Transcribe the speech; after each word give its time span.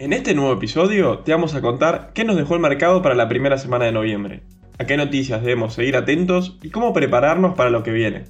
En 0.00 0.12
este 0.12 0.32
nuevo 0.32 0.52
episodio 0.52 1.18
te 1.18 1.32
vamos 1.32 1.56
a 1.56 1.60
contar 1.60 2.12
qué 2.14 2.22
nos 2.22 2.36
dejó 2.36 2.54
el 2.54 2.60
mercado 2.60 3.02
para 3.02 3.16
la 3.16 3.28
primera 3.28 3.58
semana 3.58 3.86
de 3.86 3.90
noviembre, 3.90 4.44
a 4.78 4.86
qué 4.86 4.96
noticias 4.96 5.42
debemos 5.42 5.74
seguir 5.74 5.96
atentos 5.96 6.56
y 6.62 6.70
cómo 6.70 6.92
prepararnos 6.92 7.56
para 7.56 7.70
lo 7.70 7.82
que 7.82 7.90
viene. 7.90 8.26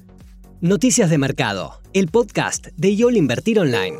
Noticias 0.61 1.11
de 1.11 1.19
Mercado, 1.19 1.79
el 1.93 2.07
podcast 2.07 2.69
de 2.75 2.95
YOL 2.95 3.17
Invertir 3.17 3.59
Online. 3.59 3.97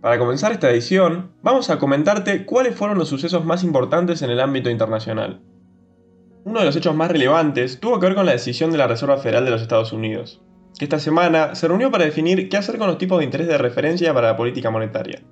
Para 0.00 0.20
comenzar 0.20 0.52
esta 0.52 0.70
edición, 0.70 1.32
vamos 1.42 1.68
a 1.68 1.80
comentarte 1.80 2.46
cuáles 2.46 2.76
fueron 2.76 2.96
los 2.96 3.08
sucesos 3.08 3.44
más 3.44 3.64
importantes 3.64 4.22
en 4.22 4.30
el 4.30 4.38
ámbito 4.38 4.70
internacional. 4.70 5.40
Uno 6.44 6.60
de 6.60 6.66
los 6.66 6.76
hechos 6.76 6.94
más 6.94 7.10
relevantes 7.10 7.80
tuvo 7.80 7.98
que 7.98 8.06
ver 8.06 8.14
con 8.14 8.26
la 8.26 8.30
decisión 8.30 8.70
de 8.70 8.78
la 8.78 8.86
Reserva 8.86 9.18
Federal 9.18 9.44
de 9.44 9.50
los 9.50 9.62
Estados 9.62 9.92
Unidos, 9.92 10.40
esta 10.84 10.98
semana 10.98 11.54
se 11.54 11.68
reunió 11.68 11.90
para 11.90 12.04
definir 12.04 12.48
qué 12.48 12.56
hacer 12.56 12.76
con 12.76 12.88
los 12.88 12.98
tipos 12.98 13.18
de 13.18 13.24
interés 13.24 13.46
de 13.46 13.56
referencia 13.56 14.12
para 14.12 14.28
la 14.28 14.36
política 14.36 14.70
monetaria. 14.70 15.22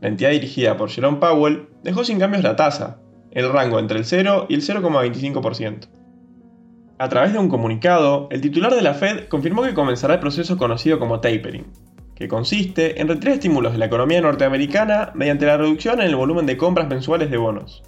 La 0.00 0.08
entidad 0.08 0.30
dirigida 0.30 0.76
por 0.76 0.90
Jerome 0.90 1.18
Powell 1.18 1.68
dejó 1.82 2.04
sin 2.04 2.18
cambios 2.18 2.42
la 2.42 2.56
tasa, 2.56 2.98
el 3.30 3.50
rango 3.50 3.78
entre 3.78 3.98
el 3.98 4.04
0 4.04 4.46
y 4.48 4.54
el 4.54 4.62
0,25%. 4.62 5.88
A 6.98 7.08
través 7.08 7.32
de 7.32 7.38
un 7.38 7.48
comunicado, 7.48 8.28
el 8.30 8.42
titular 8.42 8.74
de 8.74 8.82
la 8.82 8.94
Fed 8.94 9.28
confirmó 9.28 9.62
que 9.62 9.74
comenzará 9.74 10.14
el 10.14 10.20
proceso 10.20 10.58
conocido 10.58 10.98
como 10.98 11.20
tapering, 11.20 11.72
que 12.14 12.28
consiste 12.28 13.00
en 13.00 13.08
retirar 13.08 13.34
estímulos 13.34 13.72
de 13.72 13.78
la 13.78 13.86
economía 13.86 14.20
norteamericana 14.20 15.10
mediante 15.14 15.46
la 15.46 15.56
reducción 15.56 16.00
en 16.00 16.08
el 16.08 16.16
volumen 16.16 16.46
de 16.46 16.58
compras 16.58 16.88
mensuales 16.88 17.30
de 17.30 17.38
bonos. 17.38 17.82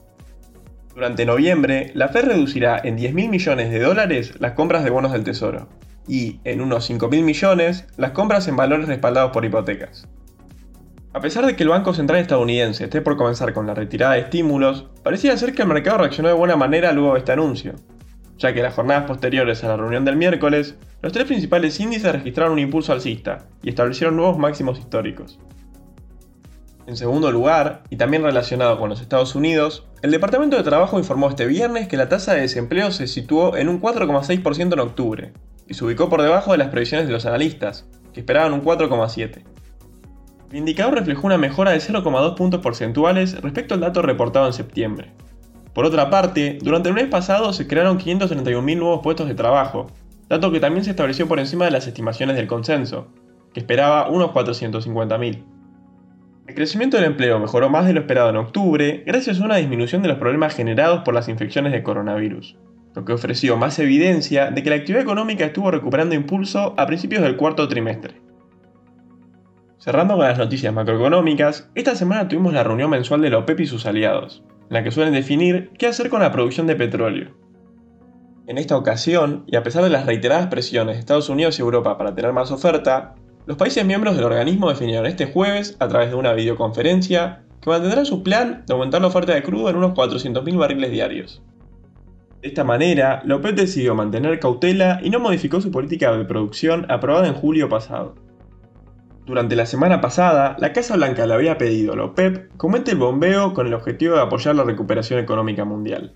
Durante 0.94 1.26
noviembre, 1.26 1.90
la 1.94 2.08
Fed 2.08 2.24
reducirá 2.24 2.80
en 2.82 2.96
10.000 2.96 3.28
millones 3.28 3.70
de 3.70 3.80
dólares 3.80 4.34
las 4.40 4.52
compras 4.52 4.84
de 4.84 4.90
bonos 4.90 5.12
del 5.12 5.24
Tesoro, 5.24 5.68
y, 6.06 6.40
en 6.44 6.60
unos 6.60 6.90
5.000 6.90 7.22
millones, 7.22 7.86
las 7.96 8.12
compras 8.12 8.48
en 8.48 8.56
valores 8.56 8.88
respaldados 8.88 9.32
por 9.32 9.44
hipotecas. 9.44 10.06
A 11.12 11.20
pesar 11.20 11.46
de 11.46 11.54
que 11.54 11.62
el 11.62 11.68
Banco 11.68 11.94
Central 11.94 12.18
estadounidense 12.18 12.84
esté 12.84 13.00
por 13.00 13.16
comenzar 13.16 13.54
con 13.54 13.66
la 13.66 13.74
retirada 13.74 14.14
de 14.14 14.20
estímulos, 14.20 14.86
parecía 15.02 15.36
ser 15.36 15.54
que 15.54 15.62
el 15.62 15.68
mercado 15.68 15.98
reaccionó 15.98 16.28
de 16.28 16.34
buena 16.34 16.56
manera 16.56 16.92
luego 16.92 17.12
de 17.12 17.20
este 17.20 17.32
anuncio, 17.32 17.74
ya 18.36 18.52
que 18.52 18.58
en 18.58 18.64
las 18.64 18.74
jornadas 18.74 19.04
posteriores 19.04 19.62
a 19.62 19.68
la 19.68 19.76
reunión 19.76 20.04
del 20.04 20.16
miércoles, 20.16 20.74
los 21.02 21.12
tres 21.12 21.26
principales 21.26 21.78
índices 21.78 22.12
registraron 22.12 22.54
un 22.54 22.58
impulso 22.58 22.92
alcista 22.92 23.46
y 23.62 23.68
establecieron 23.68 24.16
nuevos 24.16 24.38
máximos 24.38 24.78
históricos. 24.78 25.38
En 26.86 26.96
segundo 26.96 27.30
lugar, 27.30 27.84
y 27.90 27.96
también 27.96 28.24
relacionado 28.24 28.78
con 28.78 28.90
los 28.90 29.00
Estados 29.00 29.34
Unidos, 29.34 29.86
el 30.02 30.10
Departamento 30.10 30.56
de 30.56 30.64
Trabajo 30.64 30.98
informó 30.98 31.30
este 31.30 31.46
viernes 31.46 31.88
que 31.88 31.96
la 31.96 32.08
tasa 32.08 32.34
de 32.34 32.42
desempleo 32.42 32.90
se 32.90 33.06
situó 33.06 33.56
en 33.56 33.68
un 33.68 33.80
4,6% 33.80 34.72
en 34.72 34.80
octubre, 34.80 35.32
y 35.68 35.74
se 35.74 35.84
ubicó 35.84 36.08
por 36.08 36.22
debajo 36.22 36.52
de 36.52 36.58
las 36.58 36.68
previsiones 36.68 37.06
de 37.06 37.12
los 37.12 37.26
analistas, 37.26 37.86
que 38.12 38.20
esperaban 38.20 38.52
un 38.52 38.62
4,7%. 38.62 39.42
El 40.50 40.58
indicador 40.58 40.94
reflejó 40.94 41.26
una 41.26 41.38
mejora 41.38 41.72
de 41.72 41.78
0,2 41.78 42.36
puntos 42.36 42.60
porcentuales 42.60 43.40
respecto 43.40 43.74
al 43.74 43.80
dato 43.80 44.02
reportado 44.02 44.46
en 44.46 44.52
septiembre. 44.52 45.12
Por 45.72 45.84
otra 45.84 46.10
parte, 46.10 46.58
durante 46.62 46.88
el 46.88 46.94
mes 46.94 47.08
pasado 47.08 47.52
se 47.52 47.66
crearon 47.66 47.98
531.000 47.98 48.78
nuevos 48.78 49.00
puestos 49.02 49.26
de 49.26 49.34
trabajo, 49.34 49.88
dato 50.28 50.52
que 50.52 50.60
también 50.60 50.84
se 50.84 50.90
estableció 50.90 51.26
por 51.26 51.40
encima 51.40 51.64
de 51.64 51.72
las 51.72 51.88
estimaciones 51.88 52.36
del 52.36 52.46
consenso, 52.46 53.08
que 53.52 53.60
esperaba 53.60 54.08
unos 54.08 54.30
450.000. 54.30 55.44
El 56.46 56.54
crecimiento 56.54 56.98
del 56.98 57.06
empleo 57.06 57.40
mejoró 57.40 57.68
más 57.68 57.86
de 57.86 57.94
lo 57.94 58.00
esperado 58.00 58.30
en 58.30 58.36
octubre 58.36 59.02
gracias 59.06 59.40
a 59.40 59.44
una 59.44 59.56
disminución 59.56 60.02
de 60.02 60.08
los 60.08 60.18
problemas 60.18 60.54
generados 60.54 61.00
por 61.00 61.14
las 61.14 61.28
infecciones 61.28 61.72
de 61.72 61.82
coronavirus 61.82 62.56
lo 62.94 63.04
que 63.04 63.12
ofreció 63.12 63.56
más 63.56 63.78
evidencia 63.78 64.50
de 64.50 64.62
que 64.62 64.70
la 64.70 64.76
actividad 64.76 65.02
económica 65.02 65.44
estuvo 65.44 65.70
recuperando 65.70 66.14
impulso 66.14 66.74
a 66.76 66.86
principios 66.86 67.22
del 67.22 67.36
cuarto 67.36 67.68
trimestre. 67.68 68.20
Cerrando 69.78 70.16
con 70.16 70.24
las 70.24 70.38
noticias 70.38 70.72
macroeconómicas, 70.72 71.68
esta 71.74 71.94
semana 71.94 72.28
tuvimos 72.28 72.54
la 72.54 72.64
reunión 72.64 72.90
mensual 72.90 73.20
de 73.20 73.30
la 73.30 73.38
OPEP 73.38 73.60
y 73.60 73.66
sus 73.66 73.84
aliados, 73.84 74.42
en 74.70 74.74
la 74.74 74.82
que 74.82 74.90
suelen 74.90 75.12
definir 75.12 75.70
qué 75.76 75.86
hacer 75.86 76.08
con 76.08 76.20
la 76.20 76.32
producción 76.32 76.66
de 76.66 76.76
petróleo. 76.76 77.32
En 78.46 78.58
esta 78.58 78.76
ocasión, 78.76 79.44
y 79.46 79.56
a 79.56 79.62
pesar 79.62 79.82
de 79.82 79.90
las 79.90 80.06
reiteradas 80.06 80.46
presiones 80.46 80.94
de 80.94 81.00
Estados 81.00 81.28
Unidos 81.28 81.58
y 81.58 81.62
Europa 81.62 81.98
para 81.98 82.14
tener 82.14 82.32
más 82.32 82.50
oferta, 82.50 83.14
los 83.46 83.56
países 83.56 83.84
miembros 83.84 84.16
del 84.16 84.24
organismo 84.24 84.70
definieron 84.70 85.06
este 85.06 85.26
jueves, 85.26 85.76
a 85.80 85.88
través 85.88 86.10
de 86.10 86.16
una 86.16 86.32
videoconferencia, 86.32 87.42
que 87.60 87.70
mantendrán 87.70 88.06
su 88.06 88.22
plan 88.22 88.64
de 88.66 88.72
aumentar 88.72 89.00
la 89.00 89.08
oferta 89.08 89.34
de 89.34 89.42
crudo 89.42 89.68
en 89.68 89.76
unos 89.76 89.92
400.000 89.92 90.58
barriles 90.58 90.90
diarios. 90.90 91.42
De 92.44 92.48
esta 92.48 92.62
manera, 92.62 93.22
López 93.24 93.56
decidió 93.56 93.94
mantener 93.94 94.38
cautela 94.38 95.00
y 95.02 95.08
no 95.08 95.18
modificó 95.18 95.62
su 95.62 95.70
política 95.70 96.14
de 96.14 96.26
producción 96.26 96.84
aprobada 96.90 97.26
en 97.26 97.32
julio 97.32 97.70
pasado. 97.70 98.16
Durante 99.24 99.56
la 99.56 99.64
semana 99.64 100.02
pasada, 100.02 100.54
la 100.58 100.74
Casa 100.74 100.96
Blanca 100.96 101.26
le 101.26 101.32
había 101.32 101.56
pedido 101.56 101.94
a 101.94 101.96
la 101.96 102.04
OPEP 102.04 102.54
comente 102.58 102.90
el 102.90 102.98
bombeo 102.98 103.54
con 103.54 103.66
el 103.66 103.72
objetivo 103.72 104.16
de 104.16 104.20
apoyar 104.20 104.56
la 104.56 104.64
recuperación 104.64 105.20
económica 105.20 105.64
mundial. 105.64 106.12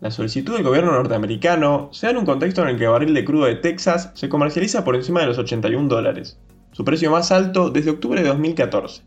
La 0.00 0.10
solicitud 0.10 0.52
del 0.52 0.64
gobierno 0.64 0.92
norteamericano 0.92 1.88
se 1.92 2.08
da 2.08 2.10
en 2.10 2.18
un 2.18 2.26
contexto 2.26 2.60
en 2.60 2.68
el 2.68 2.76
que 2.76 2.84
el 2.84 2.90
barril 2.90 3.14
de 3.14 3.24
crudo 3.24 3.46
de 3.46 3.54
Texas 3.54 4.10
se 4.12 4.28
comercializa 4.28 4.84
por 4.84 4.96
encima 4.96 5.20
de 5.20 5.28
los 5.28 5.38
81 5.38 5.88
dólares, 5.88 6.38
su 6.72 6.84
precio 6.84 7.10
más 7.10 7.32
alto 7.32 7.70
desde 7.70 7.92
octubre 7.92 8.20
de 8.20 8.28
2014. 8.28 9.02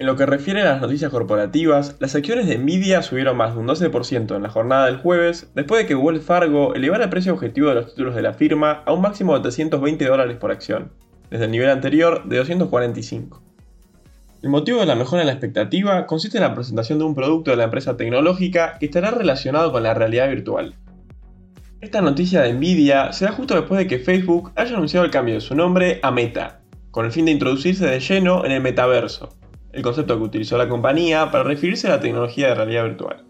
En 0.00 0.06
lo 0.06 0.14
que 0.14 0.26
refiere 0.26 0.62
a 0.62 0.64
las 0.64 0.80
noticias 0.80 1.10
corporativas, 1.10 1.96
las 1.98 2.14
acciones 2.14 2.46
de 2.46 2.56
Nvidia 2.56 3.02
subieron 3.02 3.36
más 3.36 3.54
de 3.54 3.60
un 3.60 3.66
12% 3.66 4.36
en 4.36 4.42
la 4.44 4.48
jornada 4.48 4.86
del 4.86 4.98
jueves, 4.98 5.50
después 5.56 5.82
de 5.82 5.88
que 5.88 5.96
Wells 5.96 6.24
Fargo 6.24 6.72
elevara 6.76 7.04
el 7.04 7.10
precio 7.10 7.32
objetivo 7.32 7.68
de 7.68 7.74
los 7.74 7.86
títulos 7.88 8.14
de 8.14 8.22
la 8.22 8.32
firma 8.32 8.84
a 8.86 8.92
un 8.92 9.00
máximo 9.00 9.34
de 9.34 9.40
320 9.40 10.04
dólares 10.04 10.36
por 10.36 10.52
acción, 10.52 10.92
desde 11.30 11.46
el 11.46 11.50
nivel 11.50 11.68
anterior 11.68 12.28
de 12.28 12.36
245. 12.36 13.42
El 14.40 14.50
motivo 14.50 14.78
de 14.78 14.86
la 14.86 14.94
mejora 14.94 15.22
en 15.22 15.26
la 15.26 15.32
expectativa 15.32 16.06
consiste 16.06 16.38
en 16.38 16.44
la 16.44 16.54
presentación 16.54 17.00
de 17.00 17.04
un 17.04 17.16
producto 17.16 17.50
de 17.50 17.56
la 17.56 17.64
empresa 17.64 17.96
tecnológica 17.96 18.78
que 18.78 18.86
estará 18.86 19.10
relacionado 19.10 19.72
con 19.72 19.82
la 19.82 19.94
realidad 19.94 20.28
virtual. 20.28 20.76
Esta 21.80 22.00
noticia 22.02 22.42
de 22.42 22.52
Nvidia 22.52 23.12
se 23.12 23.24
da 23.24 23.32
justo 23.32 23.54
después 23.54 23.78
de 23.78 23.88
que 23.88 23.98
Facebook 23.98 24.52
haya 24.54 24.76
anunciado 24.76 25.04
el 25.04 25.10
cambio 25.10 25.34
de 25.34 25.40
su 25.40 25.56
nombre 25.56 25.98
a 26.04 26.12
Meta, 26.12 26.60
con 26.92 27.04
el 27.04 27.10
fin 27.10 27.24
de 27.24 27.32
introducirse 27.32 27.84
de 27.84 27.98
lleno 27.98 28.44
en 28.44 28.52
el 28.52 28.62
metaverso, 28.62 29.37
el 29.78 29.84
concepto 29.84 30.18
que 30.18 30.24
utilizó 30.24 30.58
la 30.58 30.68
compañía 30.68 31.30
para 31.30 31.44
referirse 31.44 31.86
a 31.86 31.90
la 31.90 32.00
tecnología 32.00 32.48
de 32.48 32.54
realidad 32.54 32.84
virtual. 32.84 33.24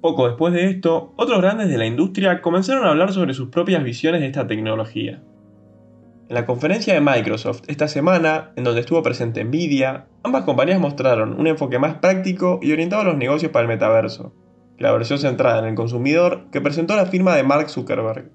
Poco 0.00 0.28
después 0.28 0.52
de 0.54 0.68
esto, 0.68 1.12
otros 1.16 1.40
grandes 1.40 1.68
de 1.68 1.78
la 1.78 1.86
industria 1.86 2.40
comenzaron 2.40 2.86
a 2.86 2.90
hablar 2.90 3.12
sobre 3.12 3.34
sus 3.34 3.48
propias 3.48 3.82
visiones 3.82 4.20
de 4.20 4.28
esta 4.28 4.46
tecnología. 4.46 5.22
En 6.28 6.34
la 6.34 6.44
conferencia 6.44 6.92
de 6.92 7.00
Microsoft 7.00 7.62
esta 7.66 7.88
semana, 7.88 8.52
en 8.56 8.64
donde 8.64 8.80
estuvo 8.80 9.02
presente 9.02 9.42
Nvidia, 9.42 10.06
ambas 10.22 10.44
compañías 10.44 10.78
mostraron 10.78 11.40
un 11.40 11.46
enfoque 11.46 11.78
más 11.78 11.94
práctico 11.96 12.60
y 12.62 12.70
orientado 12.72 13.02
a 13.02 13.06
los 13.06 13.16
negocios 13.16 13.50
para 13.50 13.62
el 13.62 13.68
metaverso, 13.68 14.34
la 14.78 14.92
versión 14.92 15.18
centrada 15.18 15.60
en 15.60 15.64
el 15.64 15.74
consumidor 15.74 16.50
que 16.52 16.60
presentó 16.60 16.94
la 16.94 17.06
firma 17.06 17.34
de 17.34 17.42
Mark 17.42 17.70
Zuckerberg. 17.70 18.30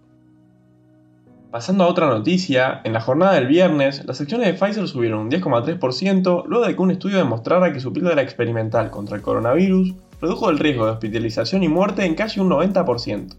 Pasando 1.53 1.83
a 1.83 1.87
otra 1.87 2.07
noticia, 2.07 2.81
en 2.83 2.93
la 2.93 2.99
jornada 2.99 3.33
del 3.33 3.45
viernes, 3.45 4.03
las 4.05 4.19
acciones 4.19 4.47
de 4.47 4.53
Pfizer 4.55 4.87
subieron 4.87 5.19
un 5.19 5.29
10,3% 5.29 6.45
luego 6.47 6.65
de 6.65 6.75
que 6.75 6.81
un 6.81 6.89
estudio 6.89 7.19
demostrara 7.19 7.71
que 7.71 7.79
su 7.79 7.93
píldora 7.93 8.23
experimental 8.23 8.89
contra 8.89 9.17
el 9.17 9.21
coronavirus 9.21 9.93
redujo 10.19 10.49
el 10.49 10.57
riesgo 10.57 10.85
de 10.85 10.93
hospitalización 10.93 11.61
y 11.61 11.67
muerte 11.67 12.05
en 12.05 12.15
casi 12.15 12.39
un 12.39 12.49
90%. 12.49 13.35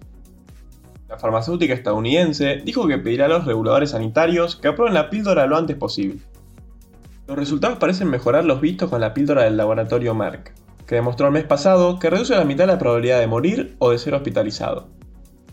La 1.08 1.18
farmacéutica 1.18 1.74
estadounidense 1.74 2.62
dijo 2.64 2.86
que 2.86 2.98
pedirá 2.98 3.24
a 3.24 3.30
los 3.30 3.46
reguladores 3.46 3.90
sanitarios 3.90 4.54
que 4.54 4.68
aprueben 4.68 4.94
la 4.94 5.10
píldora 5.10 5.48
lo 5.48 5.56
antes 5.56 5.76
posible. 5.76 6.20
Los 7.26 7.36
resultados 7.36 7.78
parecen 7.78 8.10
mejorar 8.10 8.44
los 8.44 8.60
vistos 8.60 8.90
con 8.90 9.00
la 9.00 9.12
píldora 9.12 9.42
del 9.42 9.56
laboratorio 9.56 10.14
Merck, 10.14 10.54
que 10.86 10.94
demostró 10.94 11.26
el 11.26 11.32
mes 11.32 11.46
pasado 11.46 11.98
que 11.98 12.10
reduce 12.10 12.36
a 12.36 12.38
la 12.38 12.44
mitad 12.44 12.68
la 12.68 12.78
probabilidad 12.78 13.18
de 13.18 13.26
morir 13.26 13.74
o 13.80 13.90
de 13.90 13.98
ser 13.98 14.14
hospitalizado. 14.14 14.93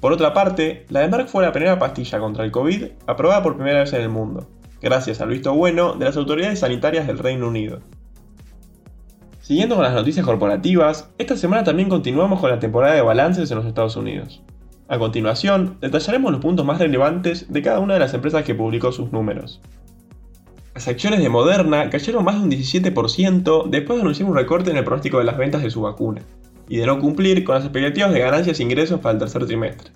Por 0.01 0.13
otra 0.13 0.33
parte, 0.33 0.87
la 0.89 1.07
de 1.07 1.25
fue 1.25 1.43
la 1.43 1.51
primera 1.51 1.77
pastilla 1.77 2.19
contra 2.19 2.43
el 2.43 2.49
COVID 2.49 2.85
aprobada 3.05 3.43
por 3.43 3.55
primera 3.55 3.81
vez 3.81 3.93
en 3.93 4.01
el 4.01 4.09
mundo, 4.09 4.49
gracias 4.81 5.21
al 5.21 5.29
visto 5.29 5.53
bueno 5.53 5.93
de 5.93 6.05
las 6.05 6.17
autoridades 6.17 6.61
sanitarias 6.61 7.05
del 7.05 7.19
Reino 7.19 7.47
Unido. 7.47 7.81
Siguiendo 9.41 9.75
con 9.75 9.83
las 9.83 9.93
noticias 9.93 10.25
corporativas, 10.25 11.11
esta 11.19 11.37
semana 11.37 11.63
también 11.63 11.87
continuamos 11.87 12.39
con 12.39 12.49
la 12.49 12.57
temporada 12.57 12.95
de 12.95 13.03
balances 13.03 13.51
en 13.51 13.57
los 13.57 13.67
Estados 13.67 13.95
Unidos. 13.95 14.41
A 14.87 14.97
continuación, 14.97 15.77
detallaremos 15.81 16.31
los 16.31 16.41
puntos 16.41 16.65
más 16.65 16.79
relevantes 16.79 17.53
de 17.53 17.61
cada 17.61 17.79
una 17.79 17.93
de 17.93 17.99
las 17.99 18.15
empresas 18.15 18.43
que 18.43 18.55
publicó 18.55 18.91
sus 18.91 19.11
números. 19.11 19.61
Las 20.73 20.87
acciones 20.87 21.19
de 21.19 21.29
Moderna 21.29 21.91
cayeron 21.91 22.25
más 22.25 22.39
de 22.39 22.41
un 22.41 22.49
17% 22.49 23.69
después 23.69 23.97
de 23.97 24.01
anunciar 24.01 24.27
un 24.27 24.35
recorte 24.35 24.71
en 24.71 24.77
el 24.77 24.83
pronóstico 24.83 25.19
de 25.19 25.25
las 25.25 25.37
ventas 25.37 25.61
de 25.61 25.69
su 25.69 25.81
vacuna 25.81 26.23
y 26.71 26.77
de 26.77 26.85
no 26.85 26.99
cumplir 26.99 27.43
con 27.43 27.55
las 27.55 27.65
expectativas 27.65 28.13
de 28.13 28.21
ganancias 28.21 28.57
e 28.57 28.63
ingresos 28.63 29.01
para 29.01 29.11
el 29.11 29.19
tercer 29.19 29.45
trimestre. 29.45 29.91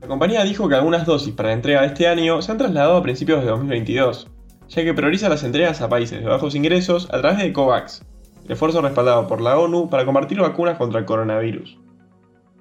La 0.00 0.08
compañía 0.08 0.42
dijo 0.42 0.68
que 0.68 0.74
algunas 0.74 1.06
dosis 1.06 1.32
para 1.32 1.50
la 1.50 1.54
entrega 1.54 1.82
de 1.82 1.86
este 1.86 2.08
año 2.08 2.42
se 2.42 2.50
han 2.50 2.58
trasladado 2.58 2.96
a 2.96 3.02
principios 3.04 3.40
de 3.40 3.46
2022, 3.46 4.28
ya 4.66 4.82
que 4.82 4.94
prioriza 4.94 5.28
las 5.28 5.44
entregas 5.44 5.80
a 5.80 5.88
países 5.88 6.18
de 6.18 6.26
bajos 6.26 6.56
ingresos 6.56 7.08
a 7.12 7.20
través 7.20 7.38
de 7.38 7.52
COVAX, 7.52 8.04
el 8.44 8.50
esfuerzo 8.50 8.82
respaldado 8.82 9.28
por 9.28 9.40
la 9.40 9.56
ONU 9.60 9.88
para 9.88 10.04
compartir 10.04 10.40
vacunas 10.40 10.76
contra 10.76 10.98
el 10.98 11.06
coronavirus. 11.06 11.78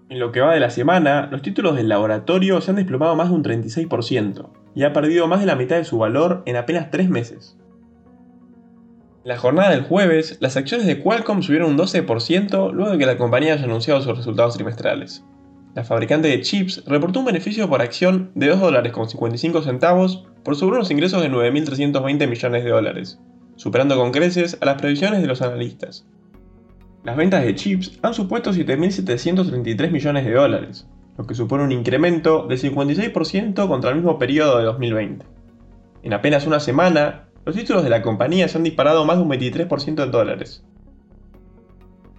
En 0.09 0.19
lo 0.19 0.31
que 0.31 0.41
va 0.41 0.53
de 0.53 0.59
la 0.59 0.69
semana, 0.69 1.27
los 1.31 1.41
títulos 1.41 1.75
del 1.75 1.89
laboratorio 1.89 2.61
se 2.61 2.69
han 2.69 2.77
desplomado 2.77 3.15
más 3.15 3.29
de 3.29 3.35
un 3.35 3.43
36%, 3.43 4.49
y 4.75 4.83
ha 4.83 4.93
perdido 4.93 5.27
más 5.27 5.39
de 5.39 5.47
la 5.47 5.55
mitad 5.55 5.77
de 5.77 5.85
su 5.85 5.97
valor 5.97 6.43
en 6.45 6.57
apenas 6.57 6.91
3 6.91 7.09
meses. 7.09 7.57
La 9.25 9.39
jornada 9.39 9.71
del 9.71 9.81
jueves, 9.81 10.37
las 10.39 10.55
acciones 10.55 10.85
de 10.85 11.01
Qualcomm 11.01 11.41
subieron 11.41 11.71
un 11.71 11.77
12% 11.79 12.71
luego 12.71 12.91
de 12.91 12.99
que 12.99 13.07
la 13.07 13.17
compañía 13.17 13.53
haya 13.53 13.63
anunciado 13.63 13.99
sus 13.99 14.15
resultados 14.15 14.53
trimestrales. 14.53 15.25
La 15.73 15.83
fabricante 15.83 16.27
de 16.27 16.41
chips 16.41 16.83
reportó 16.85 17.21
un 17.21 17.25
beneficio 17.25 17.67
por 17.67 17.81
acción 17.81 18.29
de 18.35 18.49
2 18.49 18.59
dólares 18.59 18.93
con 18.93 19.09
55 19.09 19.63
centavos 19.63 20.27
por 20.43 20.55
sobre 20.55 20.75
unos 20.75 20.91
ingresos 20.91 21.23
de 21.23 21.31
9.320 21.31 22.27
millones 22.27 22.63
de 22.63 22.69
dólares, 22.69 23.19
superando 23.55 23.95
con 23.95 24.11
creces 24.11 24.59
a 24.61 24.65
las 24.65 24.79
previsiones 24.79 25.23
de 25.23 25.27
los 25.27 25.41
analistas. 25.41 26.05
Las 27.03 27.17
ventas 27.17 27.43
de 27.43 27.55
chips 27.55 27.97
han 28.03 28.13
supuesto 28.13 28.51
7.733 28.53 29.89
millones 29.89 30.23
de 30.23 30.33
dólares, 30.33 30.87
lo 31.17 31.25
que 31.25 31.33
supone 31.33 31.63
un 31.63 31.71
incremento 31.71 32.45
del 32.45 32.59
56% 32.59 33.67
contra 33.67 33.89
el 33.89 33.95
mismo 33.95 34.19
periodo 34.19 34.59
de 34.59 34.65
2020. 34.65 35.25
En 36.03 36.13
apenas 36.13 36.45
una 36.45 36.59
semana, 36.59 37.24
los 37.45 37.55
títulos 37.55 37.83
de 37.83 37.89
la 37.89 38.01
compañía 38.01 38.47
se 38.47 38.57
han 38.57 38.63
disparado 38.63 39.05
más 39.05 39.17
de 39.17 39.23
un 39.23 39.29
23% 39.29 40.03
en 40.03 40.11
dólares. 40.11 40.63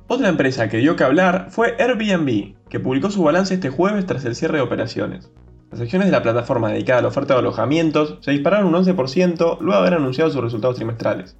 Otra 0.06 0.28
empresa 0.28 0.68
que 0.68 0.76
dio 0.76 0.94
que 0.94 1.02
hablar 1.02 1.48
fue 1.50 1.74
Airbnb, 1.80 2.54
que 2.68 2.78
publicó 2.78 3.10
su 3.10 3.24
balance 3.24 3.54
este 3.54 3.70
jueves 3.70 4.06
tras 4.06 4.24
el 4.24 4.36
cierre 4.36 4.58
de 4.58 4.62
operaciones. 4.62 5.32
Las 5.72 5.80
acciones 5.80 6.06
de 6.06 6.12
la 6.12 6.22
plataforma 6.22 6.70
dedicada 6.70 7.00
a 7.00 7.02
la 7.02 7.08
oferta 7.08 7.34
de 7.34 7.40
alojamientos 7.40 8.18
se 8.20 8.30
dispararon 8.30 8.72
un 8.72 8.84
11% 8.84 9.58
luego 9.60 9.72
de 9.72 9.78
haber 9.78 9.94
anunciado 9.94 10.30
sus 10.30 10.40
resultados 10.40 10.76
trimestrales. 10.76 11.36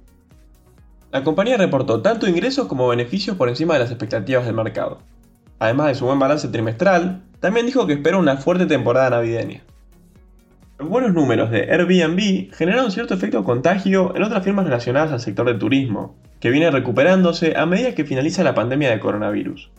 La 1.13 1.23
compañía 1.23 1.55
reportó 1.55 2.01
tanto 2.01 2.27
ingresos 2.27 2.67
como 2.67 2.89
beneficios 2.89 3.37
por 3.37 3.47
encima 3.47 3.75
de 3.75 3.79
las 3.79 3.89
expectativas 3.89 4.45
del 4.45 4.55
mercado. 4.55 4.99
Además 5.59 5.87
de 5.87 5.95
su 5.95 6.05
buen 6.05 6.19
balance 6.19 6.49
trimestral, 6.49 7.23
también 7.39 7.65
dijo 7.65 7.87
que 7.87 7.93
espera 7.93 8.17
una 8.17 8.35
fuerte 8.35 8.65
temporada 8.65 9.11
navideña. 9.11 9.63
Los 10.79 10.89
buenos 10.89 11.11
números 11.11 11.49
de 11.49 11.71
Airbnb 11.71 12.53
generaron 12.53 12.91
cierto 12.91 13.15
efecto 13.15 13.43
contagio 13.43 14.15
en 14.15 14.21
otras 14.21 14.43
firmas 14.43 14.65
relacionadas 14.65 15.11
al 15.11 15.19
sector 15.19 15.47
del 15.47 15.57
turismo, 15.57 16.15
que 16.39 16.51
viene 16.51 16.69
recuperándose 16.69 17.57
a 17.57 17.65
medida 17.65 17.95
que 17.95 18.05
finaliza 18.05 18.43
la 18.43 18.53
pandemia 18.53 18.91
de 18.91 18.99
coronavirus. 18.99 19.71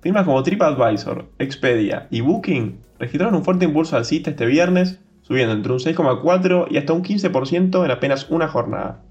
Firmas 0.00 0.24
como 0.24 0.42
TripAdvisor, 0.42 1.26
Expedia 1.38 2.06
y 2.10 2.22
Booking 2.22 2.78
registraron 2.98 3.34
un 3.34 3.44
fuerte 3.44 3.66
impulso 3.66 3.98
alcista 3.98 4.30
este 4.30 4.46
viernes, 4.46 4.98
subiendo 5.20 5.52
entre 5.52 5.72
un 5.72 5.78
6,4 5.78 6.68
y 6.70 6.78
hasta 6.78 6.94
un 6.94 7.04
15% 7.04 7.84
en 7.84 7.90
apenas 7.90 8.30
una 8.30 8.48
jornada. 8.48 9.02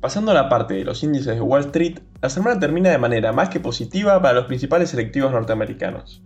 Pasando 0.00 0.30
a 0.30 0.34
la 0.34 0.48
parte 0.48 0.74
de 0.74 0.84
los 0.84 1.02
índices 1.02 1.34
de 1.34 1.40
Wall 1.40 1.62
Street, 1.62 1.98
la 2.22 2.28
semana 2.28 2.60
termina 2.60 2.90
de 2.90 2.98
manera 2.98 3.32
más 3.32 3.48
que 3.48 3.58
positiva 3.58 4.22
para 4.22 4.34
los 4.34 4.44
principales 4.44 4.90
selectivos 4.90 5.32
norteamericanos. 5.32 6.22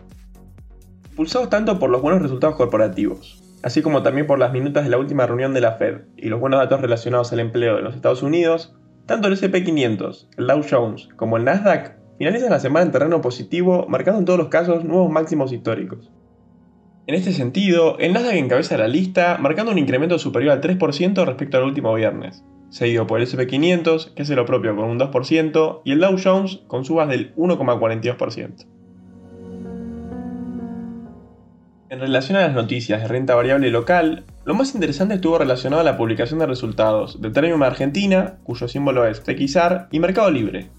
Impulsados 1.12 1.50
tanto 1.50 1.78
por 1.78 1.90
los 1.90 2.00
buenos 2.00 2.22
resultados 2.22 2.56
corporativos, 2.56 3.42
así 3.62 3.82
como 3.82 4.02
también 4.02 4.26
por 4.26 4.38
las 4.38 4.50
minutas 4.50 4.82
de 4.84 4.88
la 4.88 4.96
última 4.96 5.26
reunión 5.26 5.52
de 5.52 5.60
la 5.60 5.72
Fed 5.72 6.04
y 6.16 6.30
los 6.30 6.40
buenos 6.40 6.58
datos 6.58 6.80
relacionados 6.80 7.30
al 7.34 7.40
empleo 7.40 7.76
en 7.76 7.84
los 7.84 7.94
Estados 7.94 8.22
Unidos, 8.22 8.74
tanto 9.04 9.28
el 9.28 9.36
SP500, 9.36 10.28
el 10.38 10.46
Dow 10.46 10.62
Jones 10.68 11.10
como 11.16 11.36
el 11.36 11.44
Nasdaq 11.44 11.98
finalizan 12.16 12.48
la 12.48 12.60
semana 12.60 12.86
en 12.86 12.92
terreno 12.92 13.20
positivo, 13.20 13.84
marcando 13.90 14.20
en 14.20 14.24
todos 14.24 14.38
los 14.38 14.48
casos 14.48 14.84
nuevos 14.84 15.12
máximos 15.12 15.52
históricos. 15.52 16.10
En 17.06 17.14
este 17.14 17.32
sentido, 17.32 17.98
el 17.98 18.14
Nasdaq 18.14 18.36
encabeza 18.36 18.78
la 18.78 18.88
lista, 18.88 19.36
marcando 19.38 19.70
un 19.70 19.78
incremento 19.78 20.18
superior 20.18 20.52
al 20.52 20.62
3% 20.62 21.26
respecto 21.26 21.58
al 21.58 21.64
último 21.64 21.92
viernes, 21.92 22.42
seguido 22.70 23.06
por 23.06 23.20
el 23.20 23.26
SP500, 23.26 24.14
que 24.14 24.22
hace 24.22 24.34
lo 24.34 24.46
propio 24.46 24.74
con 24.74 24.86
un 24.86 24.98
2%, 24.98 25.82
y 25.84 25.92
el 25.92 26.00
Dow 26.00 26.16
Jones 26.24 26.60
con 26.68 26.86
subas 26.86 27.10
del 27.10 27.34
1,42%. 27.36 28.64
En 31.92 32.00
relación 32.00 32.38
a 32.38 32.40
las 32.40 32.54
noticias 32.54 33.02
de 33.02 33.06
renta 33.06 33.34
variable 33.34 33.70
local, 33.70 34.24
lo 34.46 34.54
más 34.54 34.74
interesante 34.74 35.16
estuvo 35.16 35.36
relacionado 35.36 35.82
a 35.82 35.84
la 35.84 35.98
publicación 35.98 36.38
de 36.38 36.46
resultados 36.46 37.20
de 37.20 37.28
Termium 37.28 37.62
Argentina, 37.62 38.38
cuyo 38.44 38.66
símbolo 38.66 39.06
es 39.06 39.22
TXR, 39.22 39.88
y 39.90 40.00
Mercado 40.00 40.30
Libre. 40.30 40.70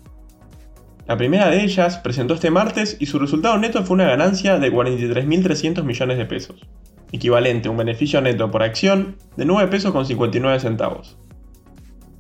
La 1.05 1.15
primera 1.15 1.51
de 1.51 1.63
ellas 1.63 1.99
presentó 1.99 2.33
este 2.33 2.49
martes 2.49 2.97
y 2.99 3.05
su 3.05 3.19
resultado 3.19 3.59
neto 3.59 3.83
fue 3.83 3.93
una 3.93 4.07
ganancia 4.07 4.57
de 4.57 4.73
43.300 4.73 5.83
millones 5.83 6.17
de 6.17 6.25
pesos, 6.25 6.65
equivalente 7.11 7.67
a 7.67 7.71
un 7.71 7.77
beneficio 7.77 8.19
neto 8.19 8.49
por 8.49 8.63
acción 8.63 9.17
de 9.37 9.45
9 9.45 9.69
pesos 9.69 9.91
con 9.91 10.07
59 10.07 10.61
centavos. 10.61 11.19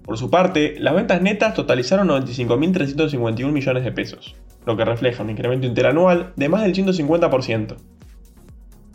Por 0.03 0.19
su 0.19 0.29
parte, 0.29 0.75
las 0.77 0.93
ventas 0.93 1.19
netas 1.19 1.55
totalizaron 1.55 2.09
95.351 2.09 3.51
millones 3.51 3.83
de 3.85 3.91
pesos, 3.91 4.35
lo 4.67 4.77
que 4.77 4.85
refleja 4.85 5.23
un 5.23 5.31
incremento 5.31 5.65
interanual 5.65 6.33
de 6.35 6.49
más 6.49 6.61
del 6.61 6.75
150%. 6.75 7.77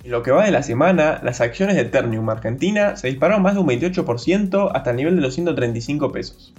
En 0.09 0.13
lo 0.13 0.23
que 0.23 0.31
va 0.31 0.47
de 0.47 0.51
la 0.51 0.63
semana, 0.63 1.21
las 1.23 1.43
acciones 1.43 1.77
de 1.77 1.85
Ternium 1.85 2.31
Argentina 2.31 2.97
se 2.97 3.09
dispararon 3.09 3.43
más 3.43 3.53
de 3.53 3.61
un 3.61 3.67
28% 3.67 4.71
hasta 4.75 4.89
el 4.89 4.97
nivel 4.97 5.17
de 5.17 5.21
los 5.21 5.35
135 5.35 6.11
pesos. 6.13 6.55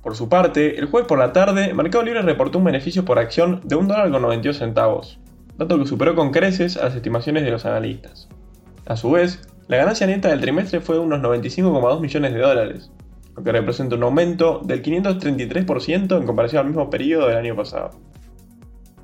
Por 0.00 0.14
su 0.14 0.28
parte, 0.28 0.78
el 0.78 0.86
jueves 0.86 1.08
por 1.08 1.18
la 1.18 1.32
tarde, 1.32 1.74
Mercado 1.74 2.04
Libre 2.04 2.22
reportó 2.22 2.58
un 2.58 2.64
beneficio 2.66 3.04
por 3.04 3.18
acción 3.18 3.62
de 3.64 3.74
1 3.74 3.88
dólar 3.88 4.12
con 4.12 4.22
92 4.22 4.58
centavos, 4.58 5.18
dato 5.56 5.76
que 5.76 5.86
superó 5.86 6.14
con 6.14 6.30
creces 6.30 6.76
a 6.76 6.84
las 6.84 6.94
estimaciones 6.94 7.42
de 7.42 7.50
los 7.50 7.66
analistas. 7.66 8.28
A 8.86 8.94
su 8.94 9.10
vez, 9.10 9.40
la 9.66 9.78
ganancia 9.78 10.06
neta 10.06 10.28
del 10.28 10.40
trimestre 10.40 10.78
fue 10.78 10.94
de 10.94 11.00
unos 11.00 11.18
95,2 11.18 12.00
millones 12.00 12.32
de 12.32 12.38
dólares, 12.38 12.92
lo 13.36 13.42
que 13.42 13.50
representa 13.50 13.96
un 13.96 14.04
aumento 14.04 14.60
del 14.64 14.84
533% 14.84 16.16
en 16.16 16.26
comparación 16.26 16.60
al 16.60 16.68
mismo 16.68 16.90
periodo 16.90 17.26
del 17.26 17.38
año 17.38 17.56
pasado. 17.56 17.90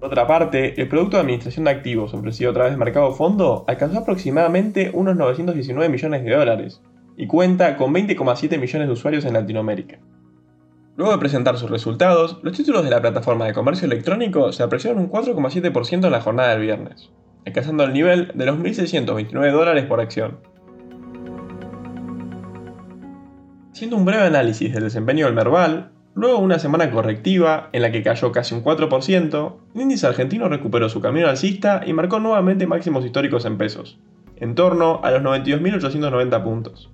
Por 0.05 0.12
otra 0.12 0.27
parte, 0.27 0.79
el 0.79 0.87
producto 0.87 1.17
de 1.17 1.23
administración 1.23 1.65
de 1.65 1.71
activos 1.71 2.12
ofrecido 2.12 2.51
a 2.51 2.53
través 2.53 2.73
de 2.75 2.77
Mercado 2.77 3.12
Fondo 3.12 3.65
alcanzó 3.67 4.01
aproximadamente 4.01 4.91
unos 4.93 5.17
919 5.17 5.89
millones 5.89 6.23
de 6.23 6.31
dólares 6.31 6.83
y 7.17 7.27
cuenta 7.27 7.79
con 7.79 7.95
20,7 7.95 8.59
millones 8.59 8.87
de 8.87 8.93
usuarios 8.93 9.25
en 9.25 9.33
Latinoamérica. 9.33 10.01
Luego 10.97 11.12
de 11.12 11.19
presentar 11.19 11.56
sus 11.56 11.71
resultados, 11.71 12.39
los 12.43 12.55
títulos 12.55 12.85
de 12.85 12.91
la 12.91 13.01
plataforma 13.01 13.47
de 13.47 13.55
comercio 13.55 13.87
electrónico 13.87 14.53
se 14.53 14.62
apreciaron 14.62 15.05
un 15.05 15.11
4,7% 15.11 16.05
en 16.05 16.12
la 16.12 16.21
jornada 16.21 16.50
del 16.50 16.61
viernes, 16.61 17.11
alcanzando 17.47 17.85
el 17.85 17.95
nivel 17.95 18.31
de 18.35 18.45
los 18.45 18.59
1.629 18.59 19.53
dólares 19.53 19.87
por 19.87 20.03
acción. 20.03 20.39
Haciendo 23.73 23.97
un 23.97 24.05
breve 24.05 24.25
análisis 24.25 24.71
del 24.71 24.85
desempeño 24.85 25.25
del 25.25 25.35
Merval, 25.35 25.94
luego 26.14 26.38
una 26.38 26.58
semana 26.58 26.90
correctiva 26.90 27.69
en 27.72 27.82
la 27.82 27.90
que 27.90 28.02
cayó 28.02 28.32
casi 28.32 28.55
un 28.55 28.62
4%, 28.62 29.56
el 29.75 29.81
índice 29.81 30.06
argentino 30.06 30.49
recuperó 30.49 30.88
su 30.88 31.00
camino 31.00 31.28
alcista 31.28 31.82
y 31.84 31.93
marcó 31.93 32.20
nuevamente 32.20 32.66
máximos 32.66 33.04
históricos 33.04 33.44
en 33.44 33.59
pesos, 33.59 33.99
en 34.37 34.54
torno 34.54 35.00
a 35.02 35.11
los 35.11 35.23
92.890 35.23 36.44
puntos. 36.44 36.90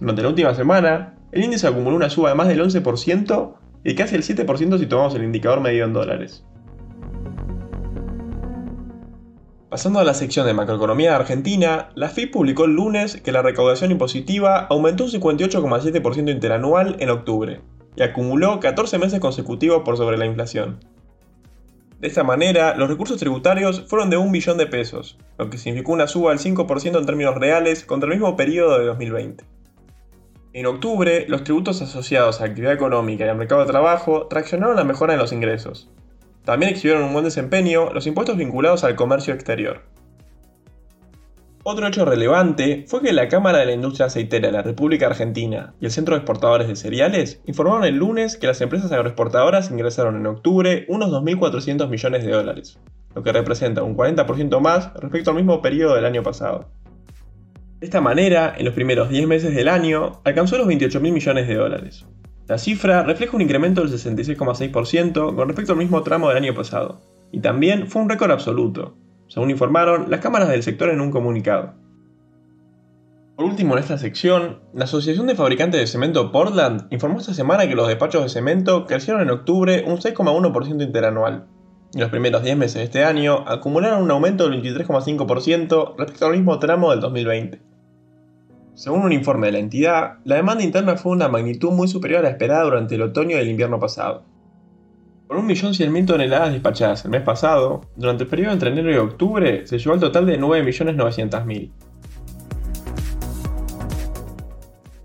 Durante 0.00 0.22
la 0.22 0.28
última 0.28 0.54
semana, 0.54 1.14
el 1.32 1.44
índice 1.44 1.66
acumuló 1.66 1.96
una 1.96 2.10
suba 2.10 2.30
de 2.30 2.34
más 2.34 2.48
del 2.48 2.60
11% 2.60 3.54
y 3.84 3.94
casi 3.94 4.16
el 4.16 4.22
7% 4.22 4.78
si 4.78 4.86
tomamos 4.86 5.14
el 5.14 5.24
indicador 5.24 5.60
medido 5.60 5.86
en 5.86 5.92
dólares. 5.92 6.44
Pasando 9.70 10.00
a 10.00 10.04
la 10.04 10.14
sección 10.14 10.46
de 10.46 10.54
macroeconomía 10.54 11.10
de 11.10 11.16
Argentina, 11.16 11.90
la 11.94 12.08
FIP 12.08 12.32
publicó 12.32 12.64
el 12.64 12.72
lunes 12.72 13.20
que 13.20 13.32
la 13.32 13.42
recaudación 13.42 13.90
impositiva 13.90 14.66
aumentó 14.70 15.04
un 15.04 15.10
58,7% 15.10 16.30
interanual 16.32 16.96
en 17.00 17.10
octubre 17.10 17.60
y 17.98 18.02
acumuló 18.04 18.60
14 18.60 18.96
meses 18.98 19.18
consecutivos 19.18 19.82
por 19.84 19.96
sobre 19.96 20.16
la 20.16 20.26
inflación. 20.26 20.78
De 21.98 22.06
esta 22.06 22.22
manera, 22.22 22.76
los 22.76 22.88
recursos 22.88 23.18
tributarios 23.18 23.86
fueron 23.88 24.08
de 24.08 24.16
un 24.16 24.30
billón 24.30 24.56
de 24.56 24.68
pesos, 24.68 25.18
lo 25.36 25.50
que 25.50 25.58
significó 25.58 25.92
una 25.92 26.06
suba 26.06 26.30
del 26.30 26.38
5% 26.38 26.96
en 26.96 27.06
términos 27.06 27.34
reales 27.34 27.84
contra 27.84 28.08
el 28.08 28.14
mismo 28.14 28.36
periodo 28.36 28.78
de 28.78 28.84
2020. 28.84 29.44
En 30.52 30.66
octubre, 30.66 31.26
los 31.28 31.42
tributos 31.42 31.82
asociados 31.82 32.40
a 32.40 32.44
actividad 32.44 32.72
económica 32.72 33.26
y 33.26 33.28
al 33.28 33.36
mercado 33.36 33.62
de 33.62 33.66
trabajo 33.66 34.28
traccionaron 34.28 34.76
la 34.76 34.84
mejora 34.84 35.14
en 35.14 35.18
los 35.18 35.32
ingresos, 35.32 35.90
también 36.44 36.72
exhibieron 36.72 37.02
un 37.02 37.12
buen 37.12 37.24
desempeño 37.24 37.92
los 37.92 38.06
impuestos 38.06 38.36
vinculados 38.36 38.84
al 38.84 38.94
comercio 38.94 39.34
exterior. 39.34 39.82
Otro 41.70 41.86
hecho 41.86 42.06
relevante 42.06 42.86
fue 42.88 43.02
que 43.02 43.12
la 43.12 43.28
Cámara 43.28 43.58
de 43.58 43.66
la 43.66 43.74
Industria 43.74 44.06
Aceitera 44.06 44.46
de 44.46 44.52
la 44.52 44.62
República 44.62 45.04
Argentina 45.04 45.74
y 45.78 45.84
el 45.84 45.90
Centro 45.90 46.14
de 46.14 46.20
Exportadores 46.20 46.66
de 46.66 46.76
Cereales 46.76 47.42
informaron 47.44 47.84
el 47.84 47.96
lunes 47.96 48.38
que 48.38 48.46
las 48.46 48.62
empresas 48.62 48.90
agroexportadoras 48.90 49.70
ingresaron 49.70 50.16
en 50.16 50.24
octubre 50.24 50.86
unos 50.88 51.10
2.400 51.10 51.90
millones 51.90 52.24
de 52.24 52.32
dólares, 52.32 52.78
lo 53.14 53.22
que 53.22 53.34
representa 53.34 53.82
un 53.82 53.98
40% 53.98 54.60
más 54.60 54.94
respecto 54.94 55.28
al 55.28 55.36
mismo 55.36 55.60
periodo 55.60 55.94
del 55.94 56.06
año 56.06 56.22
pasado. 56.22 56.70
De 57.80 57.84
esta 57.84 58.00
manera, 58.00 58.54
en 58.56 58.64
los 58.64 58.72
primeros 58.72 59.10
10 59.10 59.26
meses 59.26 59.54
del 59.54 59.68
año, 59.68 60.22
alcanzó 60.24 60.56
los 60.56 60.68
28.000 60.68 61.12
millones 61.12 61.48
de 61.48 61.54
dólares, 61.54 62.06
la 62.46 62.56
cifra 62.56 63.02
refleja 63.02 63.36
un 63.36 63.42
incremento 63.42 63.82
del 63.82 63.92
66,6% 63.92 65.36
con 65.36 65.48
respecto 65.48 65.72
al 65.72 65.78
mismo 65.78 66.02
tramo 66.02 66.28
del 66.28 66.38
año 66.38 66.54
pasado, 66.54 67.02
y 67.30 67.40
también 67.40 67.88
fue 67.88 68.00
un 68.00 68.08
récord 68.08 68.30
absoluto, 68.30 68.96
según 69.28 69.50
informaron 69.50 70.10
las 70.10 70.20
cámaras 70.20 70.48
del 70.48 70.62
sector 70.62 70.90
en 70.90 71.00
un 71.00 71.10
comunicado. 71.10 71.74
Por 73.36 73.44
último, 73.44 73.74
en 73.74 73.78
esta 73.78 73.98
sección, 73.98 74.58
la 74.74 74.84
Asociación 74.84 75.28
de 75.28 75.36
Fabricantes 75.36 75.80
de 75.80 75.86
Cemento 75.86 76.32
Portland 76.32 76.88
informó 76.90 77.20
esta 77.20 77.34
semana 77.34 77.68
que 77.68 77.76
los 77.76 77.86
despachos 77.86 78.24
de 78.24 78.28
cemento 78.28 78.84
crecieron 78.84 79.22
en 79.22 79.30
octubre 79.30 79.84
un 79.86 79.98
6,1% 79.98 80.82
interanual, 80.82 81.46
y 81.94 82.00
los 82.00 82.10
primeros 82.10 82.42
10 82.42 82.56
meses 82.56 82.74
de 82.74 82.82
este 82.82 83.04
año 83.04 83.44
acumularon 83.46 84.02
un 84.02 84.10
aumento 84.10 84.48
del 84.48 84.60
23,5% 84.60 85.94
respecto 85.96 86.26
al 86.26 86.32
mismo 86.32 86.58
tramo 86.58 86.90
del 86.90 86.98
2020. 86.98 87.62
Según 88.74 89.02
un 89.02 89.12
informe 89.12 89.46
de 89.46 89.52
la 89.52 89.58
entidad, 89.58 90.18
la 90.24 90.36
demanda 90.36 90.64
interna 90.64 90.96
fue 90.96 91.12
una 91.12 91.28
magnitud 91.28 91.70
muy 91.70 91.86
superior 91.86 92.20
a 92.20 92.22
la 92.24 92.30
esperada 92.30 92.64
durante 92.64 92.96
el 92.96 93.02
otoño 93.02 93.36
y 93.36 93.40
el 93.40 93.48
invierno 93.48 93.78
pasado. 93.78 94.24
Con 95.28 95.46
1.100.000 95.46 96.06
toneladas 96.06 96.52
despachadas 96.52 97.04
el 97.04 97.10
mes 97.10 97.20
pasado, 97.20 97.82
durante 97.96 98.24
el 98.24 98.30
periodo 98.30 98.54
entre 98.54 98.70
enero 98.70 98.90
y 98.90 98.96
octubre 98.96 99.66
se 99.66 99.76
llegó 99.76 99.92
al 99.92 100.00
total 100.00 100.24
de 100.24 100.40
9.900.000. 100.40 101.70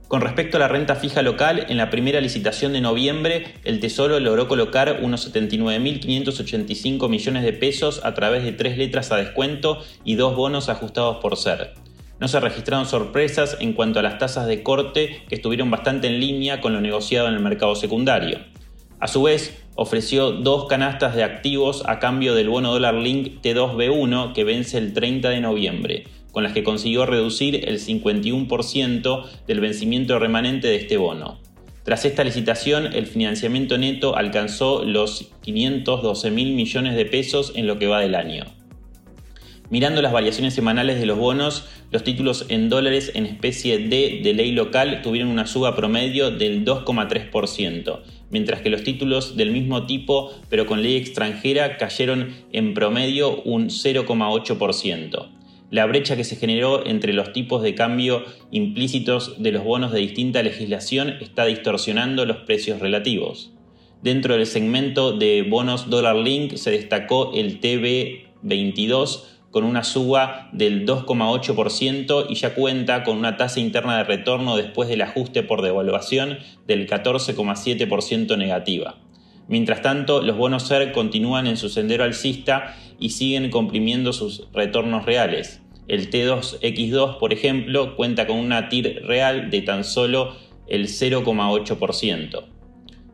Con 0.08 0.22
respecto 0.22 0.56
a 0.56 0.62
la 0.62 0.70
renta 0.70 0.96
fija 0.96 1.22
local, 1.24 1.66
en 1.68 1.76
la 1.76 1.90
primera 1.90 2.22
licitación 2.22 2.72
de 2.72 2.80
noviembre, 2.80 3.56
el 3.66 3.82
Tesoro 3.82 4.18
logró 4.22 4.48
colocar 4.48 5.00
unos 5.02 5.30
79.585 5.34 7.10
millones 7.10 7.44
de 7.44 7.52
pesos 7.52 8.00
a 8.06 8.14
través 8.14 8.46
de 8.46 8.54
tres 8.54 8.78
letras 8.78 9.12
a 9.12 9.18
descuento 9.18 9.80
y 10.06 10.16
dos 10.16 10.38
bonos 10.38 10.70
ajustados 10.70 11.18
por 11.18 11.36
ser. 11.36 11.74
No 12.22 12.30
se 12.30 12.40
registraron 12.40 12.86
sorpresas 12.86 13.58
en 13.60 13.74
cuanto 13.74 14.00
a 14.00 14.04
las 14.04 14.20
tasas 14.20 14.48
de 14.48 14.64
corte 14.64 15.24
que 15.28 15.36
estuvieron 15.36 15.70
bastante 15.70 16.08
en 16.08 16.22
línea 16.22 16.62
con 16.62 16.72
lo 16.72 16.80
negociado 16.80 17.28
en 17.28 17.34
el 17.34 17.42
mercado 17.42 17.76
secundario. 17.76 18.53
A 19.04 19.10
su 19.10 19.22
vez, 19.22 19.62
ofreció 19.76 20.32
dos 20.32 20.68
canastas 20.70 21.14
de 21.14 21.26
activos 21.26 21.84
a 21.88 22.00
cambio 22.00 22.36
del 22.36 22.48
bono 22.48 22.72
dólar 22.72 22.94
link 22.94 23.42
T2B1 23.42 24.32
que 24.32 24.46
vence 24.46 24.78
el 24.78 24.94
30 24.94 25.30
de 25.30 25.42
noviembre, 25.42 26.06
con 26.32 26.44
las 26.44 26.54
que 26.54 26.64
consiguió 26.64 27.06
reducir 27.06 27.68
el 27.68 27.82
51% 27.82 29.26
del 29.46 29.60
vencimiento 29.60 30.20
remanente 30.20 30.70
de 30.70 30.78
este 30.78 30.96
bono. 30.96 31.38
Tras 31.84 32.06
esta 32.06 32.24
licitación, 32.24 32.94
el 32.94 33.06
financiamiento 33.06 33.78
neto 33.78 34.16
alcanzó 34.16 34.86
los 34.86 35.34
512 35.42 36.32
mil 36.32 36.54
millones 36.54 36.96
de 36.96 37.04
pesos 37.04 37.52
en 37.56 37.68
lo 37.68 37.80
que 37.80 37.88
va 37.88 38.00
del 38.00 38.16
año. 38.16 38.46
Mirando 39.70 40.02
las 40.02 40.12
variaciones 40.12 40.54
semanales 40.54 41.00
de 41.00 41.06
los 41.06 41.18
bonos, 41.18 41.66
los 41.92 42.04
títulos 42.04 42.46
en 42.50 42.70
dólares 42.70 43.12
en 43.16 43.26
especie 43.26 43.80
D 43.80 44.22
de 44.24 44.34
ley 44.34 44.52
local 44.52 45.02
tuvieron 45.02 45.30
una 45.30 45.48
suba 45.48 45.76
promedio 45.76 46.32
del 46.32 46.64
2,3%, 46.64 48.02
mientras 48.30 48.62
que 48.62 48.70
los 48.70 48.84
títulos 48.84 49.36
del 49.36 49.52
mismo 49.52 49.86
tipo 49.86 50.32
pero 50.50 50.66
con 50.66 50.84
ley 50.84 50.98
extranjera 50.98 51.78
cayeron 51.78 52.36
en 52.52 52.74
promedio 52.74 53.42
un 53.44 53.70
0,8%. 53.70 55.30
La 55.72 55.88
brecha 55.88 56.16
que 56.16 56.24
se 56.24 56.36
generó 56.36 56.86
entre 56.86 57.14
los 57.14 57.34
tipos 57.34 57.64
de 57.64 57.74
cambio 57.74 58.24
implícitos 58.52 59.42
de 59.42 59.52
los 59.52 59.64
bonos 59.64 59.92
de 59.92 60.02
distinta 60.02 60.44
legislación 60.44 61.16
está 61.20 61.46
distorsionando 61.46 62.28
los 62.28 62.38
precios 62.38 62.80
relativos. 62.80 63.52
Dentro 64.04 64.36
del 64.36 64.46
segmento 64.46 65.18
de 65.18 65.42
bonos 65.42 65.90
dólar 65.90 66.18
link 66.18 66.58
se 66.58 66.70
destacó 66.70 67.32
el 67.34 67.60
TB22 67.60 69.33
con 69.54 69.66
una 69.66 69.84
suba 69.84 70.50
del 70.52 70.84
2,8% 70.84 72.26
y 72.28 72.34
ya 72.34 72.56
cuenta 72.56 73.04
con 73.04 73.18
una 73.18 73.38
tasa 73.38 73.60
interna 73.60 74.00
de 74.00 74.04
retorno 74.04 74.58
después 74.58 74.90
del 74.90 75.04
ajuste 75.04 75.44
por 75.44 75.62
devaluación 75.62 76.40
del 76.66 76.90
14,7% 76.90 78.36
negativa. 78.36 78.96
Mientras 79.48 79.84
tanto, 79.84 80.24
los 80.24 80.38
bonos 80.38 80.64
SER 80.64 80.92
continúan 80.92 81.46
en 81.46 81.58
su 81.58 81.70
sendero 81.70 82.04
alcista 82.04 82.76
y 83.00 83.12
siguen 83.12 83.52
comprimiendo 83.52 84.12
sus 84.12 84.48
retornos 84.54 85.06
reales. 85.06 85.62
El 85.88 86.10
T2X2, 86.10 87.20
por 87.20 87.32
ejemplo, 87.32 87.96
cuenta 87.96 88.26
con 88.26 88.40
una 88.40 88.70
TIR 88.70 89.04
real 89.06 89.52
de 89.52 89.62
tan 89.62 89.84
solo 89.84 90.34
el 90.68 90.88
0,8%. 90.88 92.44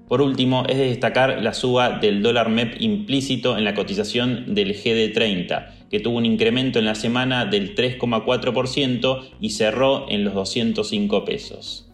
Por 0.08 0.22
último, 0.22 0.63
es 0.69 0.77
de 0.77 0.88
destacar 0.88 1.43
la 1.43 1.53
suba 1.53 2.00
del 2.00 2.24
dólar 2.24 2.48
MEP 2.48 2.81
implícito 2.81 3.58
en 3.58 3.65
la 3.65 3.74
cotización 3.74 4.55
del 4.55 4.74
GD30, 4.74 5.78
que 5.89 6.00
tuvo 6.00 6.17
un 6.17 6.25
incremento 6.25 6.79
en 6.79 6.86
la 6.86 6.96
semana 6.96 7.46
del 7.46 7.75
3,4% 7.75 9.29
y 9.39 9.50
cerró 9.51 10.10
en 10.10 10.24
los 10.24 10.34
205 10.34 11.25
pesos. 11.25 11.89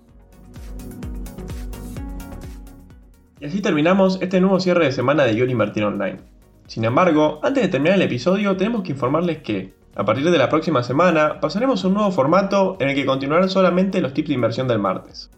Y 3.40 3.46
así 3.46 3.62
terminamos 3.62 4.20
este 4.22 4.40
nuevo 4.40 4.60
cierre 4.60 4.86
de 4.86 4.92
semana 4.92 5.24
de 5.26 5.36
Yo 5.36 5.46
Invertir 5.46 5.84
Online. 5.84 6.20
Sin 6.68 6.84
embargo, 6.84 7.40
antes 7.44 7.64
de 7.64 7.70
terminar 7.70 7.98
el 7.98 8.04
episodio, 8.04 8.58
tenemos 8.58 8.84
que 8.84 8.94
informarles 8.94 9.40
que, 9.40 9.74
a 9.96 10.04
partir 10.04 10.30
de 10.30 10.38
la 10.38 10.50
próxima 10.50 10.84
semana, 10.84 11.40
pasaremos 11.40 11.84
a 11.84 11.88
un 11.88 11.94
nuevo 11.94 12.12
formato 12.12 12.78
en 12.80 12.90
el 12.90 12.96
que 12.96 13.06
continuarán 13.06 13.50
solamente 13.50 14.02
los 14.02 14.14
tips 14.14 14.30
de 14.30 14.34
inversión 14.34 14.68
del 14.68 14.80
martes. 14.80 15.30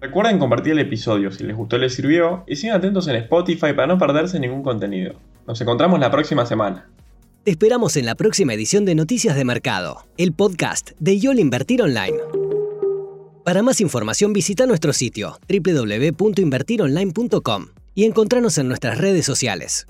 Recuerden 0.00 0.38
compartir 0.38 0.72
el 0.72 0.78
episodio 0.78 1.30
si 1.30 1.44
les 1.44 1.56
gustó 1.56 1.76
y 1.76 1.80
les 1.80 1.94
sirvió, 1.94 2.44
y 2.46 2.56
sigan 2.56 2.78
atentos 2.78 3.08
en 3.08 3.16
Spotify 3.16 3.72
para 3.72 3.86
no 3.86 3.98
perderse 3.98 4.40
ningún 4.40 4.62
contenido. 4.62 5.14
Nos 5.46 5.60
encontramos 5.60 6.00
la 6.00 6.10
próxima 6.10 6.46
semana. 6.46 6.88
Te 7.48 7.52
esperamos 7.52 7.96
en 7.96 8.04
la 8.04 8.14
próxima 8.14 8.52
edición 8.52 8.84
de 8.84 8.94
Noticias 8.94 9.34
de 9.34 9.42
Mercado, 9.42 10.04
el 10.18 10.34
podcast 10.34 10.90
de 10.98 11.18
YOL 11.18 11.38
Invertir 11.38 11.80
Online. 11.80 12.18
Para 13.42 13.62
más 13.62 13.80
información 13.80 14.34
visita 14.34 14.66
nuestro 14.66 14.92
sitio 14.92 15.38
www.invertironline.com 15.48 17.68
y 17.94 18.04
encontrarnos 18.04 18.58
en 18.58 18.68
nuestras 18.68 18.98
redes 18.98 19.24
sociales, 19.24 19.86